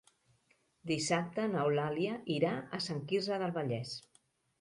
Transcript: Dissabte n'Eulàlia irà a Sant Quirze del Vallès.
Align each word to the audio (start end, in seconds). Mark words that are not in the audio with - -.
Dissabte 0.91 1.43
n'Eulàlia 1.51 2.15
irà 2.37 2.53
a 2.79 2.79
Sant 2.87 3.03
Quirze 3.13 3.39
del 3.45 3.55
Vallès. 3.59 3.93